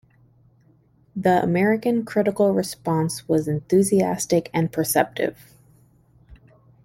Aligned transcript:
The 1.15 1.43
American 1.43 2.03
critical 2.05 2.55
response 2.55 3.27
was 3.27 3.47
enthusiastic 3.47 4.49
and 4.51 4.71
perceptive. 4.73 5.37